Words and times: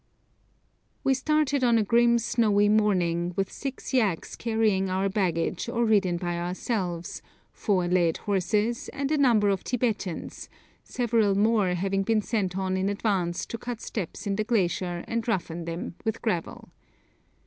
We 1.03 1.13
started 1.13 1.63
on 1.63 1.77
a 1.77 1.83
grim 1.83 2.17
snowy 2.17 2.69
morning, 2.69 3.33
with 3.35 3.51
six 3.51 3.93
yaks 3.93 4.35
carrying 4.35 4.89
our 4.89 5.09
baggage 5.09 5.69
or 5.69 5.85
ridden 5.85 6.17
by 6.17 6.39
ourselves, 6.39 7.21
four 7.51 7.87
led 7.87 8.17
horses, 8.17 8.89
and 8.93 9.11
a 9.11 9.17
number 9.19 9.49
of 9.49 9.63
Tibetans, 9.63 10.49
several 10.83 11.35
more 11.35 11.75
having 11.75 12.01
been 12.01 12.23
sent 12.23 12.57
on 12.57 12.77
in 12.77 12.89
advance 12.89 13.45
to 13.45 13.59
cut 13.59 13.79
steps 13.79 14.25
in 14.25 14.37
the 14.37 14.43
glacier 14.43 15.05
and 15.07 15.27
roughen 15.27 15.65
them 15.65 15.93
with 16.03 16.23
gravel. 16.23 16.69